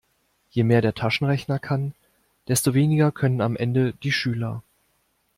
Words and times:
Je 0.49 0.63
mehr 0.63 0.81
der 0.81 0.95
Taschenrechner 0.95 1.59
kann, 1.59 1.93
desto 2.47 2.73
weniger 2.73 3.11
können 3.11 3.39
am 3.39 3.55
Ende 3.55 3.93
die 3.93 4.11
Schüler. 4.11 4.63